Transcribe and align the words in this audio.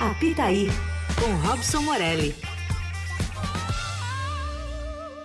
Apitaí, 0.00 0.68
com 1.20 1.34
Robson 1.46 1.80
Morelli. 1.82 2.34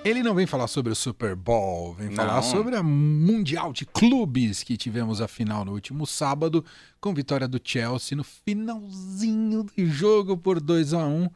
Ele 0.04 0.24
não 0.24 0.36
vem 0.36 0.46
falar 0.46 0.68
sobre 0.68 0.92
o 0.92 0.96
Super 0.96 1.36
Bowl, 1.36 1.94
vem 1.94 2.10
não. 2.10 2.16
falar 2.16 2.42
sobre 2.42 2.76
a 2.76 2.84
Mundial 2.84 3.74
de 3.74 3.86
Clubes 3.86 4.64
que 4.64 4.78
tivemos 4.78 5.20
a 5.20 5.28
final 5.28 5.66
no 5.66 5.74
último 5.74 6.06
sábado, 6.06 6.64
com 7.02 7.14
vitória 7.14 7.48
do 7.48 7.60
Chelsea 7.62 8.16
no 8.16 8.24
finalzinho 8.24 9.64
do 9.64 9.86
jogo 9.86 10.38
por 10.38 10.60
2 10.60 10.94
a 10.94 11.06
1 11.06 11.30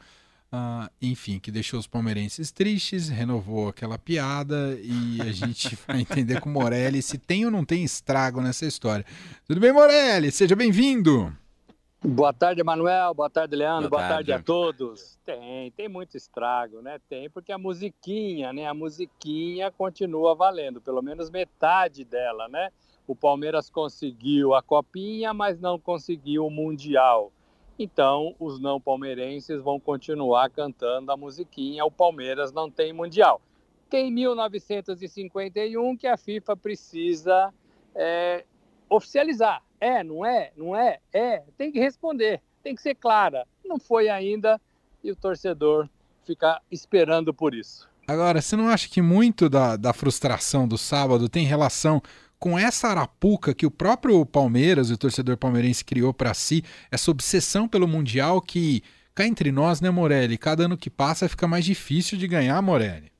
Uh, 0.53 0.91
enfim, 1.01 1.39
que 1.39 1.49
deixou 1.49 1.79
os 1.79 1.87
palmeirenses 1.87 2.51
tristes, 2.51 3.07
renovou 3.07 3.69
aquela 3.69 3.97
piada 3.97 4.77
e 4.83 5.21
a 5.21 5.31
gente 5.31 5.77
vai 5.87 6.01
entender 6.01 6.41
com 6.41 6.49
o 6.49 6.51
Morelli 6.51 7.01
se 7.01 7.17
tem 7.17 7.45
ou 7.45 7.51
não 7.51 7.63
tem 7.63 7.85
estrago 7.85 8.41
nessa 8.41 8.65
história. 8.65 9.05
Tudo 9.47 9.61
bem, 9.61 9.71
Morelli? 9.71 10.29
Seja 10.29 10.53
bem-vindo. 10.53 11.33
Boa 12.03 12.33
tarde, 12.33 12.61
Emanuel. 12.61 13.13
Boa 13.13 13.29
tarde, 13.29 13.55
Leandro. 13.55 13.87
Boa, 13.87 14.01
Boa 14.01 14.09
tarde. 14.09 14.31
tarde. 14.31 14.41
a 14.41 14.43
todos. 14.43 15.19
Tem, 15.23 15.69
tem 15.69 15.87
muito 15.87 16.17
estrago, 16.17 16.81
né? 16.81 16.99
Tem, 17.07 17.29
porque 17.29 17.51
a 17.51 17.59
musiquinha, 17.59 18.51
né? 18.51 18.65
A 18.65 18.73
musiquinha 18.73 19.69
continua 19.69 20.33
valendo, 20.33 20.81
pelo 20.81 21.03
menos 21.03 21.29
metade 21.29 22.03
dela, 22.03 22.47
né? 22.47 22.71
O 23.05 23.15
Palmeiras 23.15 23.69
conseguiu 23.69 24.55
a 24.55 24.63
copinha, 24.63 25.31
mas 25.31 25.59
não 25.59 25.79
conseguiu 25.79 26.47
o 26.47 26.49
Mundial. 26.49 27.31
Então, 27.77 28.35
os 28.39 28.59
não 28.59 28.81
palmeirenses 28.81 29.61
vão 29.61 29.79
continuar 29.79 30.49
cantando 30.49 31.11
a 31.11 31.17
musiquinha 31.17 31.85
O 31.85 31.91
Palmeiras 31.91 32.51
não 32.51 32.69
tem 32.69 32.91
Mundial. 32.91 33.39
Tem 33.91 34.11
1951 34.11 35.95
que 35.97 36.07
a 36.07 36.17
FIFA 36.17 36.57
precisa 36.57 37.53
é, 37.93 38.43
oficializar. 38.89 39.61
É, 39.81 40.03
não 40.03 40.23
é? 40.23 40.51
Não 40.55 40.75
é? 40.75 40.99
É. 41.11 41.41
Tem 41.57 41.71
que 41.71 41.79
responder. 41.79 42.39
Tem 42.63 42.75
que 42.75 42.81
ser 42.81 42.95
clara. 42.95 43.45
Não 43.65 43.79
foi 43.79 44.07
ainda 44.07 44.61
e 45.03 45.11
o 45.11 45.15
torcedor 45.15 45.89
fica 46.23 46.61
esperando 46.71 47.33
por 47.33 47.55
isso. 47.55 47.89
Agora, 48.07 48.41
você 48.41 48.55
não 48.55 48.67
acha 48.67 48.87
que 48.87 49.01
muito 49.01 49.49
da, 49.49 49.75
da 49.75 49.93
frustração 49.93 50.67
do 50.67 50.77
sábado 50.77 51.27
tem 51.27 51.45
relação 51.45 52.01
com 52.37 52.57
essa 52.57 52.87
arapuca 52.87 53.53
que 53.53 53.65
o 53.65 53.71
próprio 53.71 54.25
Palmeiras, 54.25 54.89
o 54.89 54.97
torcedor 54.97 55.37
palmeirense, 55.37 55.85
criou 55.85 56.13
para 56.13 56.33
si, 56.33 56.63
essa 56.91 57.11
obsessão 57.11 57.67
pelo 57.67 57.87
Mundial 57.87 58.41
que, 58.41 58.83
cá 59.13 59.25
entre 59.25 59.51
nós, 59.51 59.79
né, 59.79 59.89
Morelli? 59.89 60.37
Cada 60.37 60.65
ano 60.65 60.77
que 60.77 60.89
passa 60.89 61.29
fica 61.29 61.47
mais 61.47 61.65
difícil 61.65 62.17
de 62.17 62.27
ganhar, 62.27 62.61
Morelli. 62.61 63.11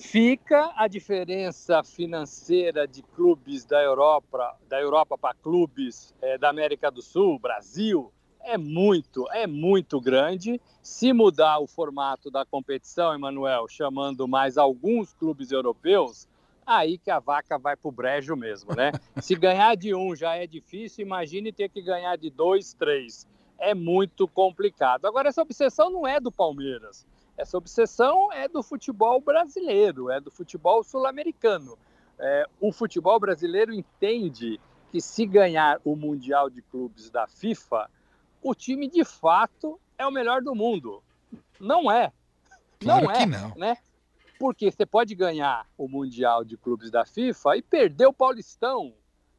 Fica 0.00 0.72
a 0.76 0.88
diferença 0.88 1.84
financeira 1.84 2.88
de 2.88 3.02
clubes 3.02 3.66
da 3.66 3.82
Europa, 3.82 4.56
da 4.66 4.80
Europa 4.80 5.16
para 5.16 5.34
clubes 5.34 6.14
é, 6.22 6.38
da 6.38 6.48
América 6.48 6.90
do 6.90 7.02
Sul, 7.02 7.38
Brasil, 7.38 8.10
é 8.42 8.56
muito, 8.56 9.30
é 9.30 9.46
muito 9.46 10.00
grande. 10.00 10.58
Se 10.82 11.12
mudar 11.12 11.58
o 11.58 11.66
formato 11.66 12.30
da 12.30 12.46
competição, 12.46 13.14
Emanuel, 13.14 13.68
chamando 13.68 14.26
mais 14.26 14.56
alguns 14.56 15.12
clubes 15.12 15.52
europeus, 15.52 16.26
aí 16.66 16.96
que 16.96 17.10
a 17.10 17.20
vaca 17.20 17.58
vai 17.58 17.76
para 17.76 17.88
o 17.88 17.92
brejo 17.92 18.34
mesmo, 18.34 18.74
né? 18.74 18.92
Se 19.20 19.36
ganhar 19.36 19.76
de 19.76 19.94
um 19.94 20.16
já 20.16 20.34
é 20.34 20.46
difícil, 20.46 21.04
imagine 21.04 21.52
ter 21.52 21.68
que 21.68 21.82
ganhar 21.82 22.16
de 22.16 22.30
dois, 22.30 22.72
três. 22.72 23.28
É 23.58 23.74
muito 23.74 24.26
complicado. 24.26 25.04
Agora, 25.04 25.28
essa 25.28 25.42
obsessão 25.42 25.90
não 25.90 26.06
é 26.06 26.18
do 26.18 26.32
Palmeiras. 26.32 27.06
Essa 27.36 27.56
obsessão 27.56 28.32
é 28.32 28.48
do 28.48 28.62
futebol 28.62 29.20
brasileiro, 29.20 30.10
é 30.10 30.20
do 30.20 30.30
futebol 30.30 30.84
sul-americano. 30.84 31.78
É, 32.18 32.46
o 32.60 32.70
futebol 32.70 33.18
brasileiro 33.18 33.72
entende 33.72 34.60
que 34.90 35.00
se 35.00 35.24
ganhar 35.24 35.80
o 35.84 35.96
Mundial 35.96 36.50
de 36.50 36.60
Clubes 36.62 37.08
da 37.08 37.26
FIFA, 37.26 37.88
o 38.42 38.54
time 38.54 38.88
de 38.88 39.04
fato 39.04 39.80
é 39.96 40.06
o 40.06 40.10
melhor 40.10 40.42
do 40.42 40.54
mundo. 40.54 41.02
Não 41.58 41.90
é. 41.90 42.12
Claro 42.80 43.04
não 43.04 43.10
é, 43.10 43.26
não. 43.26 43.54
Né? 43.56 43.76
Porque 44.38 44.70
você 44.70 44.84
pode 44.84 45.14
ganhar 45.14 45.66
o 45.76 45.86
Mundial 45.88 46.44
de 46.44 46.56
Clubes 46.56 46.90
da 46.90 47.04
FIFA 47.04 47.56
e 47.56 47.62
perder 47.62 48.06
o 48.06 48.12
Paulistão. 48.12 48.94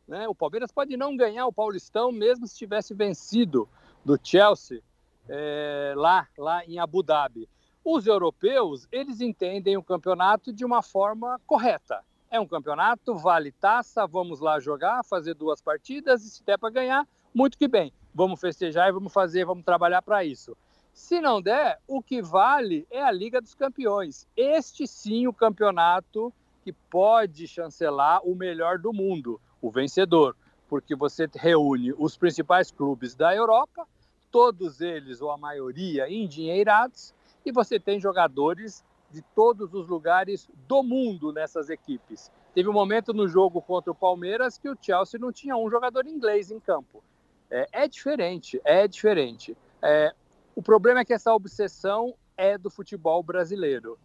Né? 0.07 0.27
O 0.27 0.35
Palmeiras 0.35 0.71
pode 0.71 0.95
não 0.95 1.15
ganhar 1.15 1.47
o 1.47 1.53
Paulistão 1.53 2.11
mesmo 2.11 2.47
se 2.47 2.57
tivesse 2.57 2.93
vencido 2.93 3.67
do 4.05 4.19
Chelsea 4.21 4.81
é, 5.27 5.93
lá, 5.95 6.27
lá 6.37 6.65
em 6.65 6.79
Abu 6.79 7.03
Dhabi. 7.03 7.47
Os 7.83 8.05
europeus, 8.05 8.87
eles 8.91 9.21
entendem 9.21 9.75
o 9.75 9.83
campeonato 9.83 10.53
de 10.53 10.63
uma 10.63 10.83
forma 10.83 11.39
correta. 11.47 12.03
É 12.29 12.39
um 12.39 12.47
campeonato, 12.47 13.15
vale 13.15 13.51
taça, 13.51 14.05
vamos 14.05 14.39
lá 14.39 14.59
jogar, 14.59 15.03
fazer 15.03 15.33
duas 15.33 15.61
partidas 15.61 16.23
e 16.23 16.29
se 16.29 16.43
der 16.43 16.57
para 16.57 16.69
ganhar, 16.69 17.07
muito 17.33 17.57
que 17.57 17.67
bem. 17.67 17.91
Vamos 18.13 18.39
festejar 18.39 18.89
e 18.89 18.91
vamos 18.91 19.11
fazer, 19.11 19.45
vamos 19.45 19.65
trabalhar 19.65 20.01
para 20.01 20.23
isso. 20.23 20.55
Se 20.93 21.19
não 21.19 21.41
der, 21.41 21.79
o 21.87 22.01
que 22.01 22.21
vale 22.21 22.85
é 22.91 23.01
a 23.01 23.11
Liga 23.11 23.41
dos 23.41 23.55
Campeões. 23.55 24.27
Este 24.35 24.85
sim 24.85 25.25
o 25.25 25.33
campeonato 25.33 26.31
que 26.63 26.71
pode 26.71 27.47
chancelar 27.47 28.21
o 28.23 28.35
melhor 28.35 28.77
do 28.77 28.93
mundo, 28.93 29.41
o 29.61 29.71
vencedor, 29.71 30.35
porque 30.69 30.95
você 30.95 31.27
reúne 31.33 31.93
os 31.97 32.15
principais 32.15 32.69
clubes 32.71 33.15
da 33.15 33.35
Europa, 33.35 33.87
todos 34.31 34.79
eles 34.79 35.21
ou 35.21 35.31
a 35.31 35.37
maioria 35.37 36.09
endinheirados, 36.09 37.13
e 37.45 37.51
você 37.51 37.79
tem 37.79 37.99
jogadores 37.99 38.83
de 39.11 39.21
todos 39.35 39.73
os 39.73 39.87
lugares 39.87 40.49
do 40.67 40.81
mundo 40.81 41.33
nessas 41.33 41.69
equipes. 41.69 42.31
Teve 42.53 42.69
um 42.69 42.73
momento 42.73 43.13
no 43.13 43.27
jogo 43.27 43.61
contra 43.61 43.91
o 43.91 43.95
Palmeiras 43.95 44.57
que 44.57 44.69
o 44.69 44.77
Chelsea 44.79 45.19
não 45.19 45.31
tinha 45.31 45.55
um 45.55 45.69
jogador 45.69 46.07
inglês 46.07 46.51
em 46.51 46.59
campo. 46.59 47.03
É, 47.49 47.67
é 47.71 47.87
diferente, 47.87 48.61
é 48.63 48.87
diferente. 48.87 49.57
É, 49.81 50.13
o 50.55 50.61
problema 50.61 51.01
é 51.01 51.05
que 51.05 51.13
essa 51.13 51.33
obsessão 51.33 52.15
é 52.37 52.57
do 52.57 52.69
futebol 52.69 53.21
brasileiro. 53.21 53.97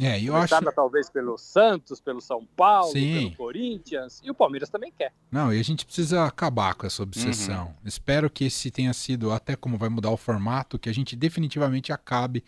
É, 0.00 0.20
eu 0.20 0.34
acho. 0.34 0.54
talvez 0.72 1.10
pelo 1.10 1.36
Santos, 1.36 2.00
pelo 2.00 2.22
São 2.22 2.46
Paulo, 2.56 2.90
Sim. 2.90 3.14
pelo 3.14 3.36
Corinthians, 3.36 4.20
e 4.24 4.30
o 4.30 4.34
Palmeiras 4.34 4.70
também 4.70 4.90
quer. 4.90 5.12
Não, 5.30 5.52
e 5.52 5.60
a 5.60 5.62
gente 5.62 5.84
precisa 5.84 6.24
acabar 6.24 6.74
com 6.74 6.86
essa 6.86 7.02
obsessão. 7.02 7.66
Uhum. 7.66 7.74
Espero 7.84 8.30
que 8.30 8.44
esse 8.44 8.70
tenha 8.70 8.94
sido, 8.94 9.30
até 9.30 9.54
como 9.54 9.76
vai 9.76 9.90
mudar 9.90 10.10
o 10.10 10.16
formato, 10.16 10.78
que 10.78 10.88
a 10.88 10.94
gente 10.94 11.14
definitivamente 11.14 11.92
acabe 11.92 12.42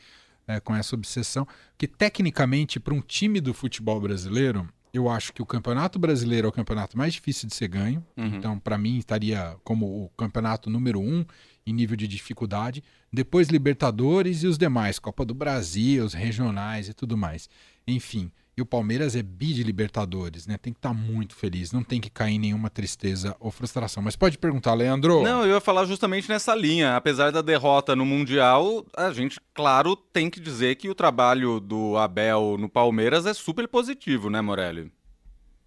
é, 0.47 0.61
com 0.61 0.75
essa 0.75 0.95
obsessão. 0.95 1.47
Que 1.77 1.87
tecnicamente, 1.87 2.81
para 2.81 2.95
um 2.95 3.03
time 3.03 3.39
do 3.39 3.53
futebol 3.53 4.01
brasileiro, 4.01 4.67
eu 4.93 5.09
acho 5.09 5.33
que 5.33 5.41
o 5.41 5.47
Campeonato 5.47 5.99
Brasileiro 5.99 6.47
é 6.47 6.51
o 6.51 6.53
campeonato 6.53 6.99
mais 6.99 7.15
difícil 7.15 7.49
de 7.49 7.55
ser 7.55 7.69
ganho. 7.69 8.05
Uhum. 8.17 8.37
Então, 8.37 8.59
para 8.59 8.77
mim, 8.77 8.99
estaria 8.99 9.57
como 9.65 9.87
o 9.87 10.11
campeonato 10.11 10.69
número 10.69 11.01
um 11.01 11.25
em 11.67 11.73
nível 11.73 11.97
de 11.97 12.07
dificuldade. 12.07 12.85
Depois 13.11 13.49
Libertadores 13.49 14.43
e 14.43 14.47
os 14.47 14.59
demais, 14.59 14.99
Copa 14.99 15.25
do 15.25 15.33
Brasil, 15.33 16.05
os 16.05 16.13
regionais 16.13 16.89
e 16.89 16.95
tudo 16.95 17.17
mais. 17.17 17.49
Enfim, 17.87 18.31
e 18.57 18.63
o 18.63 18.67
Palmeiras 18.67 19.17
é 19.17 19.23
bi 19.23 19.53
de 19.55 19.63
Libertadores, 19.63 20.47
né? 20.47 20.59
Tem 20.59 20.73
que 20.73 20.79
estar 20.79 20.91
tá 20.91 20.95
muito 20.95 21.35
feliz, 21.35 21.73
não 21.73 21.83
tem 21.83 22.01
que 22.01 22.11
cair 22.11 22.35
em 22.35 22.39
nenhuma 22.39 22.69
tristeza 22.69 23.35
ou 23.41 23.51
frustração. 23.51 24.03
Mas 24.03 24.15
pode 24.15 24.39
perguntar, 24.39 24.75
Leandro. 24.75 25.23
Não, 25.23 25.45
eu 25.45 25.55
ia 25.55 25.61
falar 25.61 25.85
justamente 25.85 26.29
nessa 26.29 26.55
linha. 26.55 26.97
Apesar 26.97 27.33
da 27.33 27.41
derrota 27.41 27.97
no 27.97 28.05
Mundial, 28.05 28.85
a 28.97 29.11
gente, 29.13 29.41
claro, 29.55 29.97
tem 29.97 30.29
que 30.29 30.39
dizer 30.39 30.77
que 30.77 30.89
o 30.89 30.95
trabalho 30.95 31.59
do 31.61 31.97
Abel 31.97 32.57
no 32.59 32.69
Palmeiras 32.69 33.27
é 33.27 33.33
super 33.33 33.67
positivo, 33.67 34.29
né, 34.29 34.41
Morelli? 34.41 34.93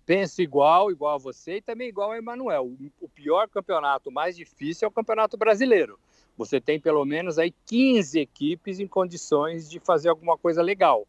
penso 0.05 0.41
igual, 0.41 0.91
igual 0.91 1.15
a 1.15 1.17
você 1.17 1.57
e 1.57 1.61
também 1.61 1.89
igual 1.89 2.11
a 2.11 2.17
Emanuel. 2.17 2.71
O 3.01 3.09
pior 3.09 3.49
campeonato, 3.49 4.11
mais 4.11 4.35
difícil 4.35 4.85
é 4.85 4.89
o 4.89 4.91
Campeonato 4.91 5.35
Brasileiro. 5.35 5.99
Você 6.37 6.61
tem 6.61 6.79
pelo 6.79 7.03
menos 7.05 7.39
aí 7.39 7.53
15 7.65 8.19
equipes 8.19 8.79
em 8.79 8.87
condições 8.87 9.69
de 9.69 9.79
fazer 9.79 10.09
alguma 10.09 10.37
coisa 10.37 10.61
legal. 10.61 11.07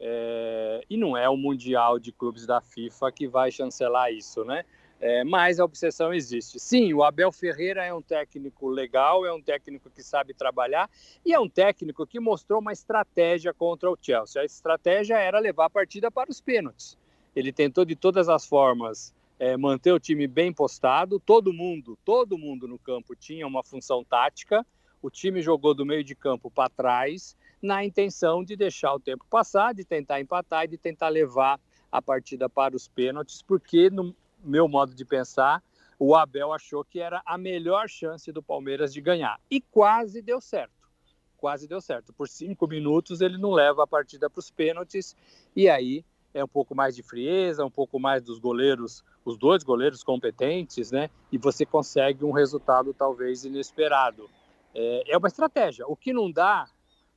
É... 0.00 0.84
e 0.88 0.96
não 0.96 1.16
é 1.16 1.28
o 1.28 1.36
Mundial 1.36 1.98
de 1.98 2.12
Clubes 2.12 2.46
da 2.46 2.60
FIFA 2.60 3.10
que 3.12 3.26
vai 3.26 3.50
chancelar 3.50 4.12
isso, 4.12 4.44
né? 4.44 4.64
É, 5.00 5.22
mas 5.22 5.60
a 5.60 5.64
obsessão 5.64 6.12
existe. 6.12 6.58
Sim, 6.58 6.92
o 6.92 7.04
Abel 7.04 7.30
Ferreira 7.30 7.84
é 7.84 7.94
um 7.94 8.02
técnico 8.02 8.68
legal, 8.68 9.24
é 9.24 9.32
um 9.32 9.40
técnico 9.40 9.88
que 9.88 10.02
sabe 10.02 10.34
trabalhar 10.34 10.90
e 11.24 11.32
é 11.32 11.38
um 11.38 11.48
técnico 11.48 12.04
que 12.04 12.18
mostrou 12.18 12.60
uma 12.60 12.72
estratégia 12.72 13.54
contra 13.54 13.88
o 13.88 13.96
Chelsea. 14.00 14.42
A 14.42 14.44
estratégia 14.44 15.16
era 15.16 15.38
levar 15.38 15.66
a 15.66 15.70
partida 15.70 16.10
para 16.10 16.30
os 16.30 16.40
pênaltis. 16.40 16.98
Ele 17.34 17.52
tentou 17.52 17.84
de 17.84 17.94
todas 17.94 18.28
as 18.28 18.44
formas 18.44 19.14
é, 19.38 19.56
manter 19.56 19.92
o 19.92 20.00
time 20.00 20.26
bem 20.26 20.52
postado. 20.52 21.20
Todo 21.20 21.52
mundo, 21.52 21.96
todo 22.04 22.36
mundo 22.36 22.66
no 22.66 22.78
campo 22.78 23.14
tinha 23.14 23.46
uma 23.46 23.62
função 23.62 24.02
tática. 24.02 24.66
O 25.00 25.08
time 25.08 25.40
jogou 25.40 25.74
do 25.74 25.86
meio 25.86 26.02
de 26.02 26.16
campo 26.16 26.50
para 26.50 26.68
trás, 26.68 27.36
na 27.60 27.84
intenção 27.84 28.44
de 28.44 28.56
deixar 28.56 28.94
o 28.94 29.00
tempo 29.00 29.24
passar, 29.28 29.74
de 29.74 29.84
tentar 29.84 30.20
empatar 30.20 30.64
e 30.64 30.68
de 30.68 30.78
tentar 30.78 31.08
levar 31.08 31.60
a 31.90 32.00
partida 32.00 32.48
para 32.48 32.76
os 32.76 32.88
pênaltis, 32.88 33.42
porque, 33.42 33.90
no 33.90 34.14
meu 34.42 34.68
modo 34.68 34.94
de 34.94 35.04
pensar, 35.04 35.62
o 35.98 36.14
Abel 36.14 36.52
achou 36.52 36.84
que 36.84 37.00
era 37.00 37.20
a 37.26 37.36
melhor 37.36 37.88
chance 37.88 38.30
do 38.30 38.42
Palmeiras 38.42 38.92
de 38.92 39.00
ganhar. 39.00 39.40
E 39.50 39.60
quase 39.60 40.22
deu 40.22 40.40
certo. 40.40 40.72
Quase 41.36 41.66
deu 41.66 41.80
certo. 41.80 42.12
Por 42.12 42.28
cinco 42.28 42.66
minutos 42.66 43.20
ele 43.20 43.38
não 43.38 43.50
leva 43.50 43.82
a 43.82 43.86
partida 43.86 44.30
para 44.30 44.38
os 44.38 44.50
pênaltis 44.50 45.16
e 45.56 45.68
aí 45.68 46.04
é 46.34 46.44
um 46.44 46.48
pouco 46.48 46.74
mais 46.74 46.94
de 46.94 47.02
frieza, 47.02 47.64
um 47.64 47.70
pouco 47.70 47.98
mais 47.98 48.22
dos 48.22 48.38
goleiros, 48.38 49.02
os 49.24 49.36
dois 49.36 49.64
goleiros 49.64 50.04
competentes, 50.04 50.90
né? 50.90 51.10
E 51.32 51.38
você 51.38 51.64
consegue 51.64 52.24
um 52.24 52.32
resultado 52.32 52.92
talvez 52.92 53.44
inesperado. 53.44 54.28
É, 54.74 55.12
é 55.12 55.18
uma 55.18 55.28
estratégia. 55.28 55.86
O 55.86 55.96
que 55.96 56.12
não 56.12 56.30
dá 56.30 56.68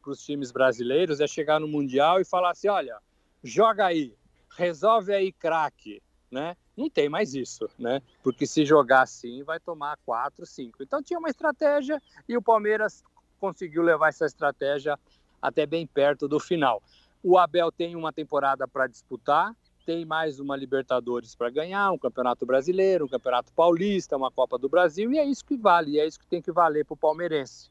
para 0.01 0.11
os 0.11 0.23
times 0.23 0.51
brasileiros 0.51 1.19
é 1.19 1.27
chegar 1.27 1.59
no 1.59 1.67
Mundial 1.67 2.19
e 2.19 2.25
falar 2.25 2.51
assim: 2.51 2.67
olha, 2.67 2.97
joga 3.43 3.85
aí, 3.85 4.15
resolve 4.57 5.13
aí, 5.13 5.31
craque. 5.31 6.01
Né? 6.29 6.55
Não 6.77 6.89
tem 6.89 7.09
mais 7.09 7.33
isso, 7.33 7.69
né? 7.77 8.01
Porque 8.23 8.47
se 8.47 8.65
jogar 8.65 9.01
assim, 9.01 9.43
vai 9.43 9.59
tomar 9.59 9.97
4, 10.05 10.45
5. 10.45 10.81
Então 10.81 11.03
tinha 11.03 11.19
uma 11.19 11.29
estratégia 11.29 12.01
e 12.27 12.37
o 12.37 12.41
Palmeiras 12.41 13.03
conseguiu 13.37 13.83
levar 13.83 14.09
essa 14.09 14.25
estratégia 14.25 14.97
até 15.41 15.65
bem 15.65 15.85
perto 15.85 16.27
do 16.27 16.39
final. 16.39 16.81
O 17.21 17.37
Abel 17.37 17.71
tem 17.71 17.95
uma 17.95 18.13
temporada 18.13 18.67
para 18.67 18.87
disputar, 18.87 19.53
tem 19.85 20.05
mais 20.05 20.39
uma 20.39 20.55
Libertadores 20.55 21.35
para 21.35 21.49
ganhar, 21.49 21.91
um 21.91 21.97
Campeonato 21.97 22.45
Brasileiro, 22.45 23.05
um 23.05 23.09
Campeonato 23.09 23.51
Paulista, 23.53 24.15
uma 24.15 24.31
Copa 24.31 24.57
do 24.57 24.69
Brasil, 24.69 25.11
e 25.11 25.19
é 25.19 25.25
isso 25.25 25.43
que 25.43 25.57
vale, 25.57 25.91
e 25.91 25.99
é 25.99 26.07
isso 26.07 26.19
que 26.19 26.27
tem 26.27 26.41
que 26.41 26.51
valer 26.51 26.85
para 26.85 26.93
o 26.93 26.97
palmeirense. 26.97 27.69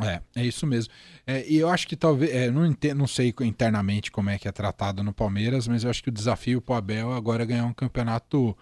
É, 0.00 0.20
é 0.34 0.44
isso 0.44 0.66
mesmo. 0.66 0.92
É, 1.26 1.48
e 1.48 1.56
eu 1.56 1.68
acho 1.68 1.86
que 1.86 1.94
talvez, 1.94 2.32
é, 2.32 2.50
não, 2.50 2.66
entendo, 2.66 2.98
não 2.98 3.06
sei 3.06 3.32
internamente 3.42 4.10
como 4.10 4.28
é 4.28 4.38
que 4.38 4.48
é 4.48 4.52
tratado 4.52 5.04
no 5.04 5.12
Palmeiras, 5.12 5.68
mas 5.68 5.84
eu 5.84 5.90
acho 5.90 6.02
que 6.02 6.08
o 6.08 6.12
desafio 6.12 6.60
para 6.60 6.74
o 6.74 6.76
Abel 6.76 7.12
agora 7.12 7.44
é 7.44 7.46
ganhar 7.46 7.64
um 7.64 7.72
campeonato 7.72 8.56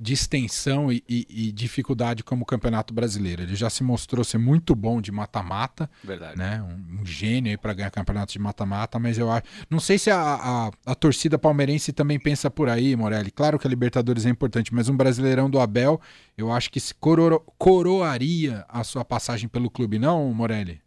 de 0.00 0.12
extensão 0.12 0.92
e, 0.92 1.02
e, 1.08 1.26
e, 1.28 1.52
dificuldade 1.52 2.22
como 2.22 2.42
o 2.42 2.46
Campeonato 2.46 2.94
Brasileiro. 2.94 3.42
Ele 3.42 3.56
já 3.56 3.68
se 3.68 3.82
mostrou 3.82 4.24
ser 4.24 4.38
muito 4.38 4.74
bom 4.74 5.00
de 5.00 5.10
mata-mata, 5.10 5.90
né? 6.36 6.62
Um, 6.62 7.00
um, 7.00 7.06
gênio 7.06 7.50
aí 7.50 7.56
para 7.56 7.74
ganhar 7.74 7.90
campeonato 7.90 8.32
de 8.32 8.38
mata-mata, 8.38 8.98
mas 8.98 9.18
eu 9.18 9.30
acho, 9.30 9.44
não 9.68 9.80
sei 9.80 9.98
se 9.98 10.08
a, 10.10 10.20
a, 10.20 10.70
a, 10.86 10.94
torcida 10.94 11.36
palmeirense 11.36 11.92
também 11.92 12.18
pensa 12.18 12.48
por 12.48 12.68
aí, 12.68 12.94
Morelli. 12.94 13.32
Claro 13.32 13.58
que 13.58 13.66
a 13.66 13.70
Libertadores 13.70 14.24
é 14.24 14.30
importante, 14.30 14.72
mas 14.72 14.88
um 14.88 14.96
Brasileirão 14.96 15.50
do 15.50 15.58
Abel, 15.58 16.00
eu 16.36 16.52
acho 16.52 16.70
que 16.70 16.78
se 16.78 16.94
coro, 16.94 17.40
coroaria 17.58 18.64
a 18.68 18.84
sua 18.84 19.04
passagem 19.04 19.48
pelo 19.48 19.68
clube, 19.68 19.98
não, 19.98 20.32
Morelli? 20.32 20.80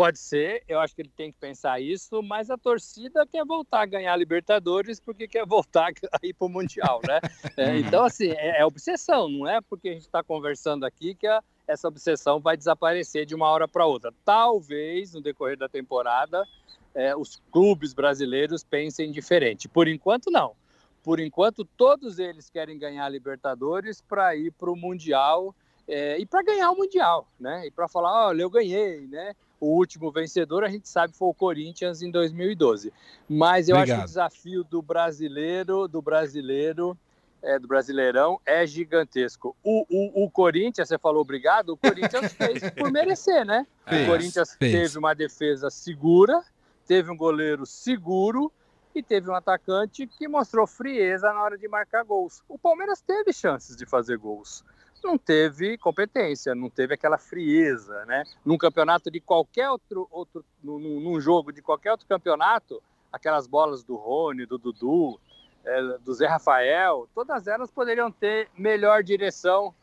Pode 0.00 0.18
ser, 0.18 0.64
eu 0.66 0.80
acho 0.80 0.94
que 0.94 1.02
ele 1.02 1.12
tem 1.14 1.30
que 1.30 1.38
pensar 1.38 1.78
isso, 1.78 2.22
mas 2.22 2.48
a 2.48 2.56
torcida 2.56 3.26
quer 3.26 3.44
voltar 3.44 3.82
a 3.82 3.84
ganhar 3.84 4.14
a 4.14 4.16
Libertadores 4.16 4.98
porque 4.98 5.28
quer 5.28 5.44
voltar 5.44 5.92
a 6.10 6.26
ir 6.26 6.32
para 6.32 6.46
o 6.46 6.48
Mundial, 6.48 7.02
né? 7.06 7.20
É, 7.54 7.76
então, 7.76 8.06
assim, 8.06 8.30
é, 8.30 8.62
é, 8.62 8.64
obsessão, 8.64 9.28
não 9.28 9.46
é 9.46 9.60
porque 9.60 9.90
a 9.90 9.92
gente 9.92 10.06
está 10.06 10.22
conversando 10.22 10.86
aqui 10.86 11.14
que 11.14 11.26
a, 11.26 11.42
essa 11.68 11.86
obsessão 11.86 12.40
vai 12.40 12.56
desaparecer 12.56 13.26
de 13.26 13.34
uma 13.34 13.46
hora 13.50 13.68
para 13.68 13.84
outra. 13.84 14.10
Talvez, 14.24 15.12
no 15.12 15.20
decorrer 15.20 15.58
da 15.58 15.68
temporada, 15.68 16.48
é, 16.94 17.14
os 17.14 17.36
clubes 17.52 17.92
brasileiros 17.92 18.64
pensem 18.64 19.12
diferente. 19.12 19.68
Por 19.68 19.86
enquanto, 19.86 20.30
não. 20.30 20.56
Por 21.02 21.20
enquanto, 21.20 21.62
todos 21.76 22.18
eles 22.18 22.48
querem 22.48 22.78
ganhar 22.78 23.04
a 23.04 23.10
Libertadores 23.10 24.00
para 24.00 24.34
ir 24.34 24.50
para 24.52 24.70
o 24.70 24.76
Mundial 24.76 25.54
é, 25.86 26.18
e 26.18 26.24
para 26.24 26.42
ganhar 26.42 26.70
o 26.70 26.76
Mundial, 26.76 27.28
né? 27.38 27.66
E 27.66 27.70
para 27.70 27.86
falar, 27.86 28.28
olha, 28.28 28.40
eu 28.40 28.48
ganhei, 28.48 29.06
né? 29.06 29.34
O 29.60 29.76
último 29.76 30.10
vencedor, 30.10 30.64
a 30.64 30.68
gente 30.68 30.88
sabe, 30.88 31.14
foi 31.14 31.28
o 31.28 31.34
Corinthians 31.34 32.00
em 32.00 32.10
2012. 32.10 32.92
Mas 33.28 33.68
eu 33.68 33.76
Obrigado. 33.76 33.98
acho 33.98 34.00
que 34.00 34.04
o 34.04 34.08
desafio 34.08 34.64
do 34.64 34.80
brasileiro, 34.80 35.86
do 35.86 36.00
brasileiro, 36.00 36.96
é, 37.42 37.58
do 37.58 37.68
Brasileirão 37.68 38.40
é 38.44 38.66
gigantesco. 38.66 39.56
O, 39.62 39.86
o, 39.88 40.24
o, 40.24 40.30
Corinthians, 40.30 40.88
você 40.88 40.98
falou 40.98 41.22
obrigado, 41.22 41.70
o 41.70 41.76
Corinthians 41.76 42.32
fez 42.34 42.70
por 42.70 42.90
merecer, 42.90 43.44
né? 43.44 43.66
Fez, 43.86 44.02
o 44.02 44.10
Corinthians 44.10 44.54
fez. 44.54 44.72
teve 44.72 44.98
uma 44.98 45.14
defesa 45.14 45.70
segura, 45.70 46.42
teve 46.86 47.10
um 47.10 47.16
goleiro 47.16 47.64
seguro 47.64 48.52
e 48.94 49.02
teve 49.02 49.30
um 49.30 49.34
atacante 49.34 50.06
que 50.06 50.26
mostrou 50.28 50.66
frieza 50.66 51.32
na 51.32 51.42
hora 51.42 51.56
de 51.56 51.68
marcar 51.68 52.04
gols. 52.04 52.42
O 52.48 52.58
Palmeiras 52.58 53.00
teve 53.00 53.32
chances 53.32 53.76
de 53.76 53.86
fazer 53.86 54.18
gols 54.18 54.64
não 55.02 55.18
teve 55.18 55.76
competência, 55.78 56.54
não 56.54 56.70
teve 56.70 56.94
aquela 56.94 57.18
frieza, 57.18 58.04
né? 58.06 58.24
Num 58.44 58.58
campeonato 58.58 59.10
de 59.10 59.20
qualquer 59.20 59.70
outro, 59.70 60.08
outro 60.10 60.44
num, 60.62 60.78
num 60.78 61.20
jogo 61.20 61.52
de 61.52 61.62
qualquer 61.62 61.92
outro 61.92 62.06
campeonato, 62.06 62.82
aquelas 63.12 63.46
bolas 63.46 63.82
do 63.82 63.96
Rony, 63.96 64.46
do 64.46 64.58
Dudu, 64.58 65.20
é, 65.64 65.98
do 65.98 66.14
Zé 66.14 66.26
Rafael, 66.26 67.08
todas 67.14 67.46
elas 67.46 67.70
poderiam 67.70 68.10
ter 68.10 68.48
melhor 68.56 69.02
direção, 69.02 69.74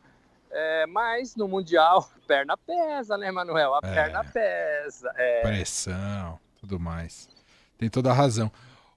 é, 0.50 0.86
mas 0.88 1.36
no 1.36 1.48
Mundial, 1.48 2.10
perna 2.28 2.58
pesa, 2.58 3.18
né, 3.18 3.32
Manuel? 3.32 3.76
A 3.76 3.80
é, 3.84 3.94
perna 3.94 4.24
pesa. 4.24 5.12
É. 5.16 5.42
Pressão, 5.42 6.40
tudo 6.60 6.80
mais. 6.80 7.30
Tem 7.78 7.90
toda 7.90 8.10
a 8.10 8.14
razão. 8.14 8.52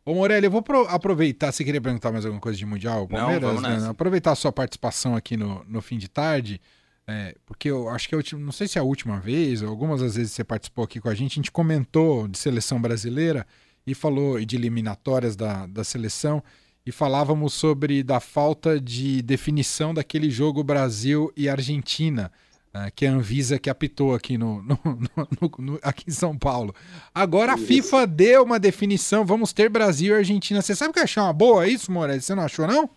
Ô 0.04 0.14
Morelli, 0.14 0.46
eu 0.46 0.50
vou 0.50 0.64
aproveitar, 0.88 1.52
você 1.52 1.62
queria 1.62 1.80
perguntar 1.80 2.10
mais 2.10 2.24
alguma 2.24 2.40
coisa 2.40 2.56
de 2.56 2.64
Mundial, 2.64 3.06
Palmeiras? 3.06 3.54
Não, 3.54 3.60
né? 3.60 3.88
Aproveitar 3.88 4.32
a 4.32 4.34
sua 4.34 4.50
participação 4.50 5.14
aqui 5.14 5.36
no, 5.36 5.62
no 5.68 5.82
fim 5.82 5.98
de 5.98 6.08
tarde, 6.08 6.60
é, 7.06 7.34
porque 7.44 7.70
eu 7.70 7.88
acho 7.88 8.08
que 8.08 8.14
eu 8.14 8.22
não 8.38 8.52
sei 8.52 8.66
se 8.66 8.78
é 8.78 8.80
a 8.80 8.84
última 8.84 9.20
vez, 9.20 9.62
ou 9.62 9.68
algumas 9.68 10.00
das 10.00 10.16
vezes 10.16 10.32
você 10.32 10.42
participou 10.42 10.84
aqui 10.84 11.00
com 11.00 11.08
a 11.08 11.14
gente, 11.14 11.32
a 11.32 11.34
gente 11.34 11.52
comentou 11.52 12.26
de 12.26 12.38
seleção 12.38 12.80
brasileira 12.80 13.46
e 13.86 13.94
falou 13.94 14.42
de 14.44 14.56
eliminatórias 14.56 15.36
da, 15.36 15.66
da 15.66 15.84
seleção 15.84 16.42
e 16.84 16.90
falávamos 16.90 17.52
sobre 17.52 18.02
da 18.02 18.20
falta 18.20 18.80
de 18.80 19.20
definição 19.22 19.92
daquele 19.92 20.30
jogo 20.30 20.64
Brasil 20.64 21.30
e 21.36 21.48
Argentina. 21.48 22.32
Uh, 22.72 22.90
que 22.94 23.04
é 23.04 23.08
a 23.08 23.12
Anvisa 23.12 23.58
que 23.58 23.68
apitou 23.68 24.14
aqui, 24.14 24.38
no, 24.38 24.62
no, 24.62 24.78
no, 24.84 25.50
no, 25.58 25.78
aqui 25.82 26.04
em 26.06 26.12
São 26.12 26.38
Paulo. 26.38 26.72
Agora 27.12 27.54
a 27.54 27.58
FIFA 27.58 28.06
deu 28.06 28.44
uma 28.44 28.60
definição, 28.60 29.24
vamos 29.24 29.52
ter 29.52 29.68
Brasil 29.68 30.14
e 30.14 30.18
Argentina. 30.18 30.62
Você 30.62 30.76
sabe 30.76 30.94
que 30.94 31.00
achar 31.00 31.24
uma 31.24 31.32
boa 31.32 31.66
isso, 31.66 31.90
Moreira? 31.90 32.20
Você 32.20 32.32
não 32.32 32.44
achou, 32.44 32.68
não? 32.68 32.88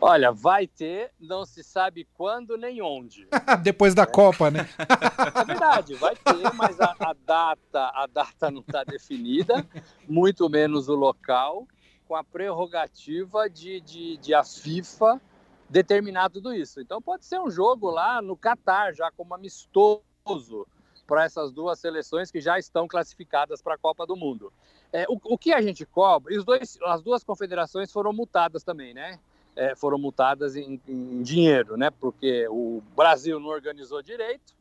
Olha, 0.00 0.30
vai 0.30 0.66
ter, 0.66 1.10
não 1.18 1.44
se 1.44 1.64
sabe 1.64 2.06
quando 2.14 2.56
nem 2.56 2.80
onde. 2.80 3.26
Depois 3.62 3.94
da 3.94 4.02
é. 4.02 4.06
Copa, 4.06 4.50
né? 4.50 4.68
é 4.78 5.44
verdade, 5.44 5.94
vai 5.94 6.14
ter, 6.14 6.52
mas 6.54 6.80
a, 6.80 6.94
a 7.00 7.14
data, 7.26 7.90
a 7.94 8.06
data 8.06 8.50
não 8.50 8.60
está 8.60 8.84
definida, 8.84 9.66
muito 10.08 10.48
menos 10.48 10.88
o 10.88 10.94
local, 10.94 11.66
com 12.06 12.14
a 12.14 12.22
prerrogativa 12.22 13.50
de, 13.50 13.80
de, 13.80 14.16
de 14.18 14.34
a 14.34 14.44
FIFA 14.44 15.20
determinar 15.68 16.30
tudo 16.30 16.52
isso. 16.54 16.80
Então 16.80 17.00
pode 17.00 17.24
ser 17.24 17.40
um 17.40 17.50
jogo 17.50 17.90
lá 17.90 18.22
no 18.22 18.36
Catar, 18.36 18.94
já 18.94 19.10
como 19.10 19.34
amistoso 19.34 20.66
para 21.06 21.24
essas 21.24 21.50
duas 21.50 21.78
seleções 21.78 22.30
que 22.30 22.40
já 22.40 22.58
estão 22.58 22.86
classificadas 22.86 23.62
para 23.62 23.74
a 23.74 23.78
Copa 23.78 24.06
do 24.06 24.14
Mundo. 24.14 24.52
É, 24.92 25.06
o, 25.08 25.18
o, 25.24 25.38
que 25.38 25.52
a 25.52 25.60
gente 25.60 25.84
cobra, 25.86 26.36
os 26.36 26.44
dois, 26.44 26.78
as 26.84 27.02
duas 27.02 27.24
confederações 27.24 27.90
foram 27.90 28.12
multadas 28.12 28.62
também, 28.62 28.92
né? 28.92 29.18
É, 29.56 29.74
foram 29.74 29.98
multadas 29.98 30.54
em, 30.54 30.80
em 30.86 31.22
dinheiro, 31.22 31.76
né? 31.76 31.90
Porque 31.90 32.46
o 32.48 32.82
Brasil 32.94 33.40
não 33.40 33.48
organizou 33.48 34.02
direito, 34.02 34.54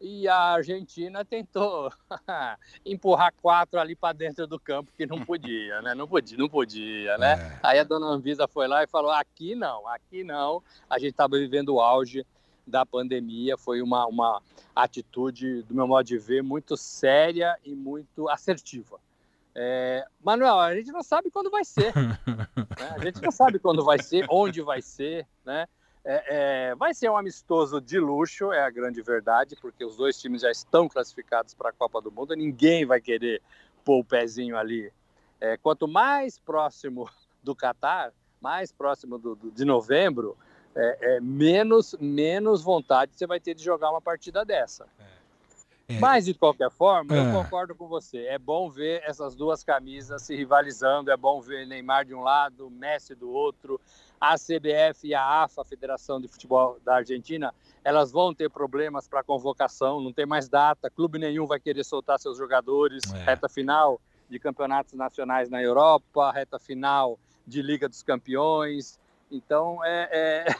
e 0.00 0.28
a 0.28 0.36
Argentina 0.36 1.24
tentou 1.24 1.90
empurrar 2.84 3.32
quatro 3.40 3.80
ali 3.80 3.96
para 3.96 4.12
dentro 4.12 4.46
do 4.46 4.58
campo 4.58 4.92
que 4.96 5.06
não 5.06 5.24
podia, 5.24 5.80
né? 5.82 5.94
Não 5.94 6.06
podia, 6.06 6.36
não 6.36 6.48
podia, 6.48 7.16
né? 7.18 7.32
É. 7.32 7.60
Aí 7.62 7.78
a 7.78 7.84
dona 7.84 8.06
Anvisa 8.06 8.46
foi 8.46 8.68
lá 8.68 8.82
e 8.82 8.86
falou: 8.86 9.10
aqui 9.10 9.54
não, 9.54 9.86
aqui 9.88 10.22
não. 10.22 10.62
A 10.88 10.98
gente 10.98 11.10
estava 11.10 11.36
vivendo 11.36 11.74
o 11.74 11.80
auge 11.80 12.26
da 12.66 12.84
pandemia, 12.84 13.56
foi 13.56 13.80
uma, 13.80 14.06
uma 14.06 14.42
atitude, 14.74 15.62
do 15.62 15.74
meu 15.74 15.86
modo 15.86 16.04
de 16.04 16.18
ver, 16.18 16.42
muito 16.42 16.76
séria 16.76 17.56
e 17.64 17.74
muito 17.74 18.28
assertiva. 18.28 18.98
É, 19.54 20.04
Manuel, 20.22 20.58
a 20.58 20.74
gente 20.74 20.92
não 20.92 21.02
sabe 21.02 21.30
quando 21.30 21.50
vai 21.50 21.64
ser. 21.64 21.94
né? 21.96 22.94
A 22.94 22.98
gente 23.02 23.22
não 23.22 23.30
sabe 23.30 23.58
quando 23.58 23.84
vai 23.84 24.02
ser, 24.02 24.26
onde 24.28 24.60
vai 24.60 24.82
ser, 24.82 25.26
né? 25.44 25.66
É, 26.08 26.68
é, 26.70 26.74
vai 26.76 26.94
ser 26.94 27.10
um 27.10 27.16
amistoso 27.16 27.80
de 27.80 27.98
luxo, 27.98 28.52
é 28.52 28.62
a 28.62 28.70
grande 28.70 29.02
verdade, 29.02 29.56
porque 29.60 29.84
os 29.84 29.96
dois 29.96 30.16
times 30.16 30.42
já 30.42 30.50
estão 30.52 30.88
classificados 30.88 31.52
para 31.52 31.70
a 31.70 31.72
Copa 31.72 32.00
do 32.00 32.12
Mundo, 32.12 32.32
ninguém 32.36 32.86
vai 32.86 33.00
querer 33.00 33.42
pôr 33.84 33.98
o 33.98 34.04
pezinho 34.04 34.56
ali. 34.56 34.92
É, 35.40 35.56
quanto 35.56 35.88
mais 35.88 36.38
próximo 36.38 37.10
do 37.42 37.56
Catar, 37.56 38.12
mais 38.40 38.70
próximo 38.70 39.18
do, 39.18 39.34
do, 39.34 39.50
de 39.50 39.64
novembro, 39.64 40.38
é, 40.76 41.16
é, 41.16 41.20
menos, 41.20 41.96
menos 41.98 42.62
vontade 42.62 43.16
você 43.16 43.26
vai 43.26 43.40
ter 43.40 43.54
de 43.54 43.64
jogar 43.64 43.90
uma 43.90 44.00
partida 44.00 44.44
dessa. 44.44 44.86
É. 45.88 46.00
Mas, 46.00 46.24
de 46.24 46.34
qualquer 46.34 46.70
forma, 46.70 47.14
eu 47.14 47.32
concordo 47.32 47.74
com 47.74 47.86
você. 47.86 48.24
É 48.26 48.38
bom 48.38 48.68
ver 48.68 49.02
essas 49.04 49.36
duas 49.36 49.62
camisas 49.62 50.22
se 50.22 50.34
rivalizando, 50.34 51.12
é 51.12 51.16
bom 51.16 51.40
ver 51.40 51.64
Neymar 51.64 52.04
de 52.04 52.12
um 52.12 52.22
lado, 52.22 52.68
Messi 52.68 53.14
do 53.14 53.30
outro, 53.30 53.80
a 54.20 54.34
CBF 54.34 55.06
e 55.06 55.14
a 55.14 55.44
AFA, 55.44 55.62
a 55.62 55.64
Federação 55.64 56.20
de 56.20 56.26
Futebol 56.26 56.78
da 56.84 56.96
Argentina, 56.96 57.54
elas 57.84 58.10
vão 58.10 58.34
ter 58.34 58.50
problemas 58.50 59.06
para 59.06 59.22
convocação, 59.22 60.00
não 60.00 60.12
tem 60.12 60.26
mais 60.26 60.48
data, 60.48 60.90
clube 60.90 61.18
nenhum 61.18 61.46
vai 61.46 61.60
querer 61.60 61.84
soltar 61.84 62.18
seus 62.18 62.36
jogadores, 62.36 63.02
é. 63.14 63.18
reta 63.24 63.48
final 63.48 64.00
de 64.28 64.40
campeonatos 64.40 64.94
nacionais 64.94 65.48
na 65.48 65.62
Europa, 65.62 66.32
reta 66.32 66.58
final 66.58 67.16
de 67.46 67.62
Liga 67.62 67.88
dos 67.88 68.02
Campeões. 68.02 68.98
Então 69.30 69.84
é, 69.84 70.08
é, 70.10 70.54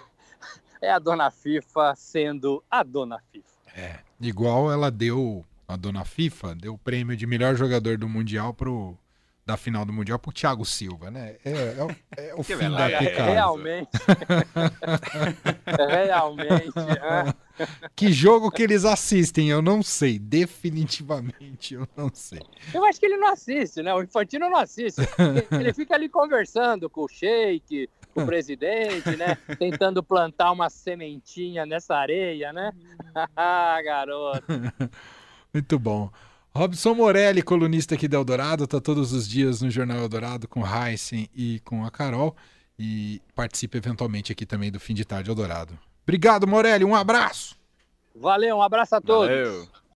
é 0.86 0.90
a 0.92 1.00
dona 1.00 1.32
FIFA 1.32 1.94
sendo 1.96 2.62
a 2.70 2.84
dona 2.84 3.18
FIFA. 3.32 3.56
É, 3.74 4.05
igual 4.20 4.70
ela 4.72 4.90
deu, 4.90 5.44
a 5.68 5.76
dona 5.76 6.04
FIFA, 6.04 6.54
deu 6.54 6.74
o 6.74 6.78
prêmio 6.78 7.16
de 7.16 7.26
melhor 7.26 7.54
jogador 7.56 7.96
do 7.98 8.08
Mundial 8.08 8.52
pro 8.54 8.96
da 9.44 9.56
final 9.56 9.84
do 9.84 9.92
Mundial 9.92 10.18
pro 10.18 10.32
Thiago 10.32 10.64
Silva, 10.64 11.08
né? 11.08 11.36
É, 11.44 11.52
é, 11.78 11.84
o- 11.84 11.96
é 12.16 12.34
o 12.34 12.38
Que 12.42 12.56
fim 12.56 12.68
da 12.68 12.88
verdade. 12.88 13.06
picada. 13.06 13.30
Realmente. 13.30 13.90
Realmente. 16.06 16.72
ah. 17.00 17.34
Que 17.94 18.12
jogo 18.12 18.50
que 18.50 18.62
eles 18.62 18.84
assistem, 18.84 19.48
eu 19.48 19.62
não 19.62 19.82
sei. 19.84 20.18
Definitivamente 20.18 21.74
eu 21.74 21.86
não 21.96 22.10
sei. 22.12 22.40
Eu 22.74 22.84
acho 22.84 22.98
que 22.98 23.06
ele 23.06 23.16
não 23.16 23.32
assiste, 23.32 23.82
né? 23.82 23.94
O 23.94 24.02
Infantino 24.02 24.48
não 24.50 24.58
assiste. 24.58 25.00
Ele 25.52 25.72
fica 25.72 25.94
ali 25.94 26.08
conversando 26.08 26.90
com 26.90 27.02
o 27.02 27.08
Sheik, 27.08 27.88
com 28.16 28.22
o 28.22 28.26
presidente, 28.26 29.14
né? 29.16 29.36
Tentando 29.58 30.02
plantar 30.02 30.50
uma 30.50 30.70
sementinha 30.70 31.66
nessa 31.66 31.94
areia, 31.94 32.52
né? 32.52 32.72
Ah, 33.34 33.78
garoto. 33.82 34.44
Muito 35.52 35.78
bom. 35.78 36.10
Robson 36.54 36.94
Morelli, 36.94 37.40
colunista 37.42 37.94
aqui 37.94 38.06
da 38.06 38.18
Eldorado, 38.18 38.66
tá 38.66 38.78
todos 38.78 39.12
os 39.12 39.26
dias 39.26 39.62
no 39.62 39.70
Jornal 39.70 39.98
Eldorado 39.98 40.46
com 40.46 40.60
o 40.60 40.66
Heisen 40.66 41.28
e 41.34 41.60
com 41.60 41.84
a 41.84 41.90
Carol. 41.90 42.36
E 42.78 43.22
participa 43.34 43.78
eventualmente 43.78 44.32
aqui 44.32 44.44
também 44.44 44.70
do 44.70 44.78
Fim 44.78 44.92
de 44.92 45.04
Tarde 45.04 45.30
Eldorado. 45.30 45.78
Obrigado, 46.02 46.46
Morelli. 46.46 46.84
Um 46.84 46.94
abraço. 46.94 47.56
Valeu, 48.14 48.56
um 48.56 48.62
abraço 48.62 48.96
a 48.96 49.00
todos. 49.00 49.28
Valeu. 49.28 49.85